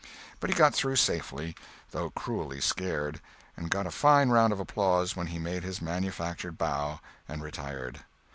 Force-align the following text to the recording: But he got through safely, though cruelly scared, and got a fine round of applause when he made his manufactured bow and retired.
But 0.39 0.49
he 0.49 0.55
got 0.55 0.73
through 0.73 0.95
safely, 0.95 1.55
though 1.91 2.09
cruelly 2.09 2.59
scared, 2.59 3.21
and 3.55 3.69
got 3.69 3.85
a 3.85 3.91
fine 3.91 4.29
round 4.29 4.51
of 4.51 4.59
applause 4.59 5.15
when 5.15 5.27
he 5.27 5.37
made 5.37 5.61
his 5.61 5.79
manufactured 5.79 6.57
bow 6.57 7.01
and 7.27 7.43
retired. 7.43 7.99